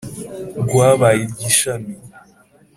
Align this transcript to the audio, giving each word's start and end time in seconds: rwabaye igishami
rwabaye 0.63 1.19
igishami 1.31 1.93